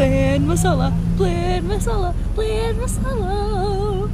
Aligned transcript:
bland 0.00 0.46
masala, 0.46 0.90
bland 1.18 1.68
masala, 1.68 2.14
bland 2.34 2.78
masala. 2.78 4.10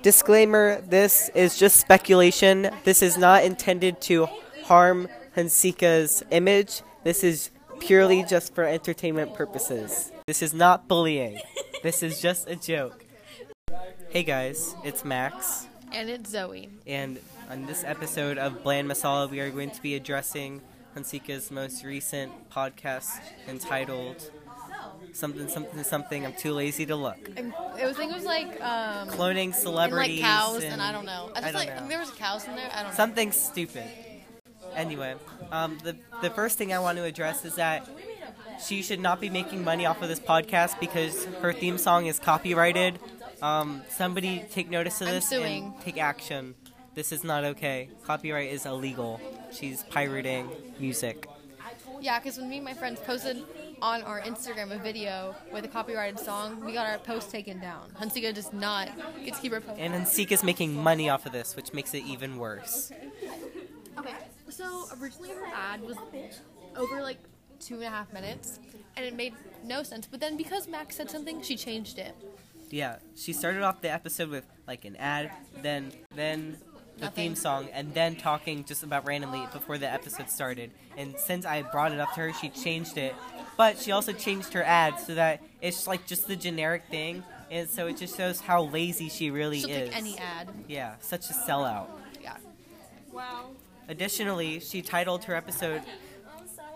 Disclaimer 0.00 0.80
this 0.80 1.28
is 1.34 1.58
just 1.58 1.76
speculation. 1.76 2.70
This 2.84 3.02
is 3.02 3.18
not 3.18 3.44
intended 3.44 4.00
to 4.08 4.26
harm 4.64 5.08
Hansika's 5.36 6.22
image. 6.30 6.80
This 7.02 7.22
is 7.22 7.50
purely 7.80 8.24
just 8.24 8.54
for 8.54 8.64
entertainment 8.64 9.34
purposes. 9.34 10.10
This 10.26 10.40
is 10.40 10.54
not 10.54 10.88
bullying. 10.88 11.38
This 11.82 12.02
is 12.02 12.22
just 12.22 12.48
a 12.48 12.56
joke. 12.56 13.04
Hey 14.08 14.22
guys, 14.22 14.74
it's 14.84 15.04
Max, 15.04 15.66
And 15.92 16.08
it's 16.08 16.30
Zoe. 16.30 16.70
and 16.86 17.18
on 17.50 17.66
this 17.66 17.84
episode 17.84 18.38
of 18.38 18.62
Bland 18.62 18.88
Masala, 18.88 19.28
we 19.28 19.40
are 19.40 19.50
going 19.50 19.70
to 19.70 19.82
be 19.82 19.96
addressing 19.96 20.62
Hansika's 20.96 21.50
most 21.50 21.84
recent 21.84 22.48
podcast 22.48 23.20
entitled 23.46 24.30
Something 25.12 25.48
Something 25.48 25.82
Something. 25.84 26.26
I'm 26.26 26.34
too 26.34 26.52
lazy 26.52 26.86
to 26.86 26.96
look. 26.96 27.18
And 27.36 27.52
it 27.78 27.86
was, 27.86 27.96
I 27.96 27.98
think 27.98 28.12
it 28.12 28.16
was 28.16 28.24
like 28.24 28.60
um, 28.60 29.08
Cloning 29.08 29.44
and 29.44 29.50
like 29.52 29.54
celebrities. 29.54 30.20
cows, 30.20 30.64
and, 30.64 30.80
I 30.82 30.92
don't 30.92 31.06
know. 31.06 31.30
I 31.34 31.40
just 31.40 31.54
I 31.54 31.58
like 31.58 31.80
know. 31.80 31.88
there 31.88 31.98
was 31.98 32.10
cows 32.10 32.46
in 32.46 32.56
there. 32.56 32.70
I 32.72 32.82
don't 32.82 32.90
know. 32.90 32.96
Something 32.96 33.32
stupid. 33.32 33.84
Anyway, 34.74 35.14
um, 35.52 35.78
the 35.84 35.96
the 36.20 36.30
first 36.30 36.58
thing 36.58 36.72
I 36.72 36.78
want 36.80 36.98
to 36.98 37.04
address 37.04 37.44
is 37.44 37.54
that 37.56 37.88
she 38.64 38.82
should 38.82 39.00
not 39.00 39.20
be 39.20 39.30
making 39.30 39.62
money 39.62 39.86
off 39.86 40.02
of 40.02 40.08
this 40.08 40.20
podcast 40.20 40.80
because 40.80 41.24
her 41.42 41.52
theme 41.52 41.78
song 41.78 42.06
is 42.06 42.18
copyrighted. 42.18 42.98
Um, 43.42 43.82
somebody 43.90 44.44
take 44.50 44.70
notice 44.70 45.00
of 45.00 45.08
this 45.08 45.30
and 45.32 45.78
take 45.82 45.98
action. 45.98 46.54
This 46.94 47.12
is 47.12 47.24
not 47.24 47.44
okay. 47.44 47.88
Copyright 48.04 48.52
is 48.52 48.66
illegal. 48.66 49.20
She's 49.52 49.82
pirating 49.84 50.48
music. 50.78 51.28
Yeah, 52.00 52.18
because 52.20 52.38
when 52.38 52.48
me 52.48 52.56
and 52.56 52.64
my 52.64 52.74
friends 52.74 53.00
posted 53.00 53.42
on 53.84 54.00
our 54.04 54.22
Instagram 54.22 54.74
a 54.74 54.78
video 54.78 55.36
with 55.52 55.62
a 55.62 55.68
copyrighted 55.68 56.18
song, 56.18 56.58
we 56.64 56.72
got 56.72 56.86
our 56.86 56.96
post 56.96 57.30
taken 57.30 57.60
down. 57.60 57.82
Hansika 58.00 58.32
does 58.32 58.50
not 58.50 58.88
get 59.22 59.34
to 59.34 59.40
keep 59.42 59.52
her 59.52 59.60
post. 59.60 59.78
And 59.78 59.92
Hansika's 59.92 60.42
making 60.42 60.74
money 60.74 61.10
off 61.10 61.26
of 61.26 61.32
this, 61.32 61.54
which 61.54 61.74
makes 61.74 61.92
it 61.92 62.02
even 62.04 62.38
worse. 62.38 62.90
Okay, 63.98 64.14
so 64.48 64.86
originally 64.98 65.28
her 65.28 65.44
ad 65.54 65.82
was 65.82 65.98
over 66.74 67.02
like 67.02 67.18
two 67.60 67.74
and 67.74 67.84
a 67.84 67.90
half 67.90 68.10
minutes, 68.10 68.58
and 68.96 69.04
it 69.04 69.14
made 69.14 69.34
no 69.62 69.82
sense. 69.82 70.06
But 70.10 70.18
then 70.18 70.38
because 70.38 70.66
Max 70.66 70.96
said 70.96 71.10
something, 71.10 71.42
she 71.42 71.54
changed 71.54 71.98
it. 71.98 72.16
Yeah, 72.70 72.96
she 73.14 73.34
started 73.34 73.62
off 73.62 73.82
the 73.82 73.92
episode 73.92 74.30
with 74.30 74.46
like 74.66 74.86
an 74.86 74.96
ad, 74.96 75.30
then 75.60 75.92
then 76.16 76.56
the 76.96 77.02
Nothing. 77.02 77.14
theme 77.30 77.34
song, 77.36 77.68
and 77.72 77.92
then 77.92 78.16
talking 78.16 78.64
just 78.64 78.82
about 78.82 79.06
randomly 79.06 79.46
before 79.52 79.76
the 79.76 79.92
episode 79.92 80.30
started. 80.30 80.70
And 80.96 81.18
since 81.18 81.44
I 81.44 81.62
brought 81.62 81.92
it 81.92 82.00
up 82.00 82.14
to 82.14 82.20
her, 82.20 82.32
she 82.32 82.48
changed 82.48 82.96
it, 82.96 83.14
but 83.56 83.78
she 83.78 83.92
also 83.92 84.12
changed 84.12 84.52
her 84.52 84.62
ad 84.62 84.98
so 85.00 85.14
that 85.14 85.42
it's 85.60 85.86
like 85.86 86.06
just 86.06 86.26
the 86.28 86.36
generic 86.36 86.84
thing, 86.90 87.22
and 87.50 87.68
so 87.68 87.86
it 87.86 87.96
just 87.96 88.16
shows 88.16 88.40
how 88.40 88.64
lazy 88.64 89.08
she 89.08 89.30
really 89.30 89.60
She'll 89.60 89.70
is. 89.70 89.88
take 89.90 89.96
any 89.96 90.18
ad. 90.18 90.48
Yeah, 90.68 90.94
such 91.00 91.30
a 91.30 91.32
sellout. 91.32 91.86
Yeah. 92.22 92.36
Wow. 93.12 93.50
Additionally, 93.88 94.60
she 94.60 94.82
titled 94.82 95.24
her 95.24 95.34
episode 95.34 95.82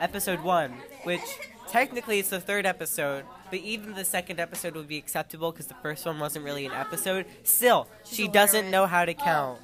episode 0.00 0.40
1, 0.40 0.72
which 1.04 1.20
technically 1.68 2.18
it's 2.18 2.30
the 2.30 2.40
third 2.40 2.66
episode, 2.66 3.24
but 3.50 3.60
even 3.60 3.94
the 3.94 4.04
second 4.04 4.40
episode 4.40 4.74
would 4.74 4.88
be 4.88 4.98
acceptable 4.98 5.52
because 5.52 5.66
the 5.66 5.74
first 5.82 6.04
one 6.04 6.18
wasn't 6.18 6.44
really 6.44 6.66
an 6.66 6.72
episode. 6.72 7.26
Still, 7.44 7.86
she 8.04 8.26
doesn't 8.26 8.56
illiterate. 8.56 8.72
know 8.72 8.86
how 8.86 9.04
to 9.04 9.14
count. 9.14 9.60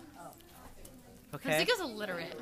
Okay? 1.35 1.65
Hansika's 1.65 1.81
illiterate. 1.81 2.39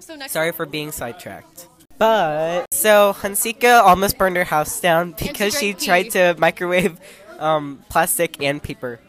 So 0.00 0.14
next. 0.16 0.32
Sorry 0.32 0.52
for 0.52 0.66
being 0.66 0.92
sidetracked. 0.92 1.68
But 1.98 2.66
so 2.72 3.12
Hansika 3.12 3.82
almost 3.82 4.18
burned 4.18 4.36
her 4.36 4.44
house 4.44 4.80
down 4.80 5.14
because 5.18 5.58
she 5.58 5.74
tried 5.74 6.10
to 6.10 6.36
microwave 6.38 6.98
um, 7.38 7.84
plastic 7.88 8.40
and 8.42 8.62
paper. 8.62 9.00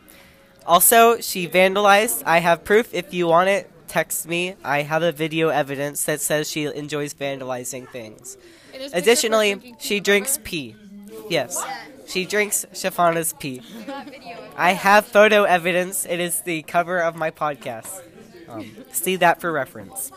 Also, 0.66 1.20
she 1.20 1.48
vandalized. 1.48 2.24
I 2.26 2.40
have 2.40 2.64
proof. 2.64 2.94
If 2.94 3.14
you 3.14 3.28
want 3.28 3.50
it, 3.50 3.72
text 3.88 4.28
me. 4.28 4.56
I 4.64 4.82
have 4.84 5.04
a 5.04 5.12
video 5.12 5.50
evidence 5.50 6.04
that 6.06 6.22
says 6.22 6.50
she 6.50 6.66
enjoys 6.66 7.14
vandalizing 7.14 7.90
things. 7.90 8.38
It 8.74 8.82
is 8.82 8.84
picture 8.84 8.86
of 8.86 8.92
her 8.92 8.98
Additionally, 8.98 9.76
she 9.80 10.00
drinks 10.00 10.40
pee. 10.44 10.76
Yes, 11.30 11.64
she 12.08 12.26
drinks 12.26 12.66
Shafana's 12.74 13.34
pee. 13.34 13.62
I 14.58 14.74
have 14.74 15.06
photo 15.06 15.44
evidence. 15.44 16.06
It 16.06 16.20
is 16.20 16.42
the 16.42 16.64
cover 16.64 17.00
of 17.00 17.16
my 17.16 17.32
podcast. 17.32 18.02
Um, 18.48 18.66
see 18.92 19.16
that 19.18 19.42
for 19.42 19.52
reference. 19.52 20.12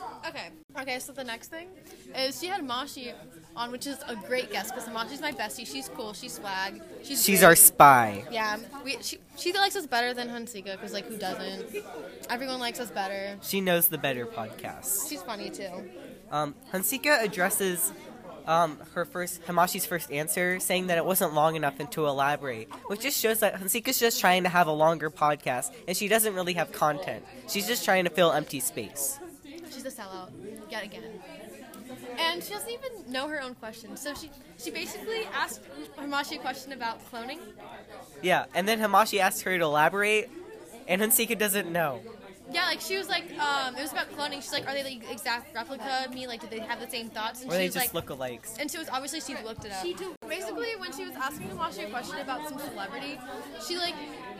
Okay. 0.82 0.98
So 0.98 1.12
the 1.12 1.24
next 1.24 1.48
thing 1.48 1.68
is 2.16 2.38
she 2.40 2.46
had 2.46 2.62
Mashi 2.62 3.14
on, 3.56 3.70
which 3.70 3.86
is 3.86 3.98
a 4.08 4.16
great 4.16 4.50
guest 4.50 4.74
because 4.74 4.88
Mashi's 4.88 5.20
my 5.20 5.32
bestie. 5.32 5.66
She's 5.66 5.88
cool. 5.88 6.12
She's 6.12 6.34
swag. 6.34 6.82
She's 7.02 7.24
She's 7.24 7.40
great. 7.40 7.46
our 7.46 7.56
spy. 7.56 8.24
Yeah, 8.30 8.58
we, 8.84 8.96
she, 9.00 9.18
she 9.36 9.52
likes 9.52 9.76
us 9.76 9.86
better 9.86 10.14
than 10.14 10.28
Hansika 10.28 10.72
because, 10.72 10.92
like, 10.92 11.06
who 11.06 11.16
doesn't? 11.16 11.84
Everyone 12.28 12.60
likes 12.60 12.80
us 12.80 12.90
better. 12.90 13.36
She 13.42 13.60
knows 13.60 13.88
the 13.88 13.98
better 13.98 14.26
podcast. 14.26 15.08
She's 15.08 15.22
funny 15.22 15.50
too. 15.50 15.70
Um, 16.30 16.54
Hansika 16.72 17.22
addresses 17.22 17.92
um, 18.46 18.78
her 18.94 19.04
first 19.04 19.42
Hamashi's 19.44 19.86
first 19.86 20.10
answer, 20.10 20.58
saying 20.60 20.88
that 20.88 20.98
it 20.98 21.04
wasn't 21.04 21.34
long 21.34 21.56
enough 21.56 21.78
and 21.78 21.90
to 21.92 22.06
elaborate, 22.06 22.68
which 22.86 23.00
just 23.00 23.20
shows 23.20 23.40
that 23.40 23.54
Hansika's 23.60 23.98
just 23.98 24.20
trying 24.20 24.42
to 24.44 24.48
have 24.48 24.66
a 24.66 24.72
longer 24.72 25.10
podcast, 25.10 25.72
and 25.86 25.96
she 25.96 26.08
doesn't 26.08 26.34
really 26.34 26.54
have 26.54 26.72
content. 26.72 27.24
She's 27.48 27.66
just 27.66 27.84
trying 27.84 28.04
to 28.04 28.10
fill 28.10 28.32
empty 28.32 28.60
space. 28.60 29.18
She's 29.72 29.84
a 29.84 29.90
sellout 29.90 30.30
yet 30.70 30.84
again. 30.84 31.02
And 32.18 32.42
she 32.42 32.52
doesn't 32.52 32.70
even 32.70 33.10
know 33.10 33.28
her 33.28 33.40
own 33.40 33.54
question. 33.54 33.96
So 33.96 34.14
she 34.14 34.30
she 34.58 34.70
basically 34.70 35.24
asked 35.32 35.60
Hamashi 35.96 36.36
a 36.36 36.38
question 36.40 36.72
about 36.72 36.98
cloning. 37.10 37.38
Yeah, 38.22 38.46
and 38.54 38.68
then 38.68 38.78
Hamashi 38.80 39.18
asks 39.18 39.42
her 39.42 39.56
to 39.58 39.64
elaborate, 39.64 40.30
and 40.86 41.00
Hansika 41.00 41.38
doesn't 41.38 41.70
know. 41.70 42.00
Yeah, 42.52 42.66
like 42.66 42.80
she 42.80 42.96
was 42.98 43.08
like, 43.08 43.24
um, 43.38 43.76
it 43.76 43.80
was 43.82 43.92
about 43.92 44.10
cloning. 44.12 44.36
She's 44.36 44.52
like, 44.52 44.66
are 44.68 44.74
they 44.74 44.84
like 44.84 45.10
exact 45.10 45.54
replica 45.54 46.04
of 46.06 46.14
me? 46.14 46.26
Like, 46.26 46.40
do 46.40 46.46
they 46.48 46.60
have 46.60 46.80
the 46.80 46.88
same 46.90 47.08
thoughts? 47.08 47.42
And 47.42 47.50
Or 47.50 47.54
she 47.54 47.58
they 47.58 47.64
was 47.66 47.74
just 47.74 47.94
like, 47.94 48.08
look 48.08 48.18
alikes. 48.18 48.58
And 48.58 48.70
she 48.70 48.78
was 48.78 48.88
obviously 48.88 49.20
she 49.20 49.34
looked 49.42 49.64
it 49.64 49.72
up. 49.72 49.82
She 49.82 49.94
too. 49.94 50.14
Basically, 50.28 50.76
when 50.78 50.92
she 50.92 51.04
was 51.04 51.14
asking 51.14 51.48
Hamashi 51.50 51.86
a 51.86 51.90
question 51.90 52.18
about 52.18 52.48
some 52.48 52.58
celebrity, 52.58 53.18
she 53.66 53.76
like 53.78 53.94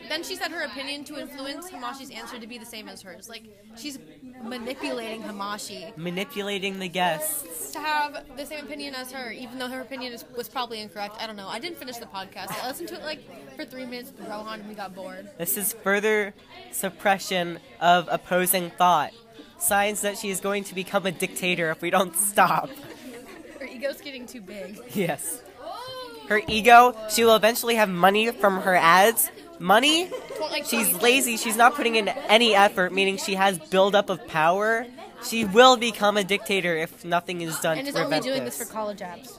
then 0.09 0.23
she 0.23 0.37
said 0.37 0.51
her 0.51 0.63
opinion 0.65 1.05
to 1.05 1.19
influence 1.19 1.71
Hamashi's 1.71 2.11
answer 2.11 2.39
to 2.39 2.47
be 2.47 2.59
the 2.59 2.67
same 2.67 2.89
as 2.89 3.03
hers. 3.03 3.29
Like 3.29 3.45
she's 3.77 3.99
manipulating 4.43 5.23
Hamashi 5.23 5.97
Manipulating 5.97 6.79
the 6.81 6.89
guests. 6.89 7.71
to 7.73 7.79
have 7.79 8.25
the 8.37 8.45
same 8.45 8.65
opinion 8.65 8.95
as 8.95 9.13
her, 9.13 9.31
even 9.31 9.59
though 9.59 9.69
her 9.69 9.81
opinion 9.81 10.13
is, 10.13 10.25
was 10.37 10.49
probably 10.49 10.81
incorrect. 10.81 11.17
I 11.21 11.27
don't 11.27 11.37
know. 11.37 11.49
I 11.49 11.59
didn't 11.59 11.79
finish 11.79 11.97
the 11.99 12.07
podcast. 12.07 12.51
I 12.63 12.69
listened 12.69 12.89
to 12.89 12.95
it 12.97 13.03
like 13.03 13.21
for 13.57 13.65
three 13.65 13.85
minutes 13.87 14.13
with 14.19 14.29
Rohan 14.29 14.61
and 14.61 14.69
we 14.69 14.75
got 14.75 14.95
bored. 14.95 15.31
This 15.39 15.57
is 15.57 15.73
further 15.73 16.35
suppression 16.73 17.59
of 17.81 18.02
opposing 18.09 18.71
thought. 18.71 19.13
Signs 19.59 20.01
that 20.01 20.19
she 20.19 20.31
is 20.31 20.41
going 20.41 20.65
to 20.65 20.75
become 20.75 21.07
a 21.07 21.13
dictator 21.13 21.71
if 21.71 21.81
we 21.83 21.91
don't 21.91 22.17
stop. 22.17 22.69
Her 23.61 23.67
ego's 23.67 24.01
getting 24.01 24.27
too 24.27 24.41
big. 24.41 24.81
Yes. 24.93 25.43
Her 26.29 26.41
ego, 26.49 26.97
she 27.11 27.25
will 27.25 27.37
eventually 27.37 27.77
have 27.77 27.89
money 27.89 28.31
from 28.31 28.63
her 28.63 28.75
ads. 28.75 29.31
Money? 29.59 30.11
She's 30.67 30.93
lazy, 31.01 31.37
she's 31.37 31.57
not 31.57 31.75
putting 31.75 31.97
in 31.97 32.09
any 32.09 32.55
effort, 32.55 32.93
meaning 32.93 33.17
she 33.19 33.35
has 33.35 33.59
buildup 33.59 34.11
of 34.11 34.27
power. 34.27 34.87
She 35.25 35.45
will 35.45 35.77
become 35.77 36.17
a 36.17 36.25
dictator 36.25 36.77
if 36.77 37.05
nothing 37.05 37.43
is 37.43 37.59
done 37.61 37.79
and 37.79 37.87
to 37.87 37.91
is 37.91 37.97
only 37.97 38.07
prevent 38.07 38.25
doing 38.25 38.45
this. 38.45 38.59
this 38.59 38.69
for 38.69 38.73
college 38.73 38.99
apps. 38.99 39.39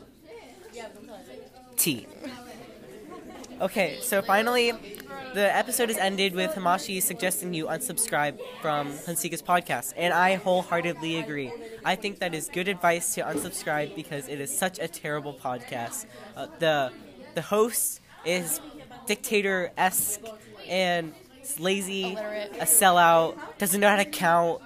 T. 1.75 2.07
Okay, 3.59 3.99
so 4.01 4.21
finally, 4.21 4.71
the 5.33 5.55
episode 5.55 5.89
is 5.89 5.97
ended 5.97 6.35
with 6.35 6.51
Hamashi 6.51 7.01
suggesting 7.01 7.53
you 7.53 7.65
unsubscribe 7.65 8.39
from 8.61 8.91
Hansika's 8.91 9.41
podcast, 9.41 9.93
and 9.97 10.13
I 10.13 10.35
wholeheartedly 10.35 11.17
agree. 11.17 11.51
I 11.83 11.95
think 11.95 12.19
that 12.19 12.33
is 12.33 12.49
good 12.49 12.67
advice 12.67 13.15
to 13.15 13.21
unsubscribe 13.21 13.95
because 13.95 14.27
it 14.27 14.39
is 14.39 14.55
such 14.55 14.79
a 14.79 14.87
terrible 14.87 15.33
podcast. 15.33 16.05
Uh, 16.35 16.47
the 16.59 16.91
the 17.35 17.41
host 17.41 17.99
is 18.25 18.61
dictator 19.07 19.71
esque 19.77 20.21
and 20.67 21.13
is 21.41 21.59
lazy, 21.59 22.13
Illiterate. 22.13 22.51
a 22.59 22.65
sellout, 22.65 23.35
doesn't 23.57 23.81
know 23.81 23.89
how 23.89 23.97
to 23.97 24.05
count. 24.05 24.61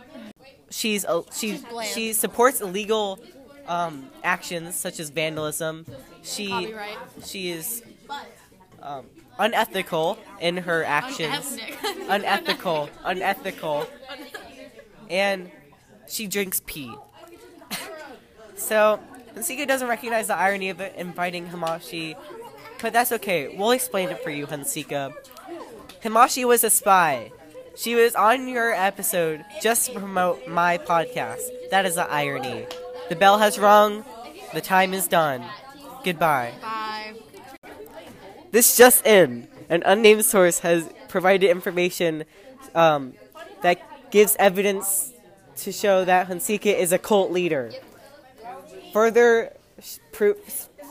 She's 0.69 1.06
a, 1.06 1.24
she 1.33 1.57
She's 1.57 1.63
she 1.94 2.13
supports 2.13 2.59
illegal 2.62 3.19
um, 3.68 4.09
actions 4.24 4.75
such 4.75 5.00
as 5.00 5.09
vandalism. 5.09 5.86
She 6.24 6.50
Copyright. 6.50 6.97
she 7.25 7.51
is 7.51 7.83
um, 8.81 9.06
unethical 9.39 10.18
in 10.39 10.57
her 10.57 10.84
actions. 10.84 11.57
Unethical, 12.10 12.89
unethical, 13.04 13.88
and 15.10 15.51
she 16.07 16.28
drinks 16.28 16.62
pee. 16.66 16.94
so 18.56 19.00
Hansika 19.36 19.68
doesn't 19.68 19.88
recognize 19.88 20.28
the 20.28 20.36
irony 20.36 20.69
of 20.69 20.81
inviting 20.81 21.48
Hamashi, 21.48 22.16
but 22.81 22.94
that's 22.94 23.12
okay. 23.12 23.56
We'll 23.56 23.72
explain 23.72 24.10
it 24.10 24.24
for 24.24 24.30
you, 24.30 24.48
Hansika. 24.48 25.13
Hamashi 26.04 26.45
was 26.45 26.63
a 26.63 26.69
spy. 26.69 27.31
She 27.75 27.94
was 27.94 28.16
on 28.16 28.48
your 28.48 28.74
episode 28.74 29.45
just 29.62 29.94
to 29.94 30.00
promote 30.00 30.48
my 30.48 30.80
podcast. 30.80 31.42
That 31.69 31.86
is 31.86 31.95
the 31.95 32.10
irony. 32.10 32.66
The 33.10 33.16
bell 33.16 33.38
has 33.38 33.60
rung. 33.60 34.04
The 34.54 34.62
time 34.62 34.94
is 34.94 35.07
done. 35.07 35.44
Goodbye. 36.04 36.54
Bye. 36.62 36.87
This 38.51 38.77
just 38.77 39.05
in. 39.05 39.47
An 39.69 39.83
unnamed 39.85 40.23
source 40.23 40.59
has 40.59 40.89
provided 41.09 41.49
information 41.49 42.23
um, 42.73 43.13
that 43.61 43.81
gives 44.11 44.35
evidence 44.39 45.13
to 45.57 45.71
show 45.71 46.05
that 46.05 46.29
Hansika 46.29 46.73
is 46.73 46.94
a 46.94 46.97
cult 46.97 47.31
leader. 47.31 47.71
Further, 48.94 49.53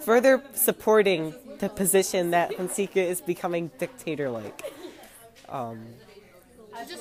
further 0.02 0.42
supporting 0.52 1.34
the 1.58 1.68
position 1.68 2.32
that 2.32 2.50
Hansika 2.52 2.96
is 2.96 3.20
becoming 3.20 3.70
dictator-like. 3.78 4.74
Um, 5.48 5.86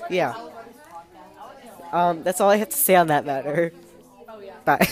yeah. 0.09 0.33
Um, 1.91 2.23
that's 2.23 2.39
all 2.39 2.49
I 2.49 2.57
have 2.57 2.69
to 2.69 2.77
say 2.77 2.95
on 2.95 3.07
that 3.07 3.25
matter. 3.25 3.73
Bye. 4.63 4.87